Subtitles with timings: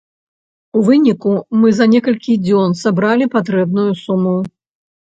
[0.79, 4.39] У выніку мы за некалькі дзён сабралі патрэбную суму.